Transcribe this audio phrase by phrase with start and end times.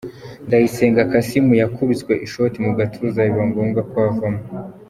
[0.47, 4.41] Ndayisenga Kassim yakubiswe ishoti mu gatuza biba ngombwa ko avamo.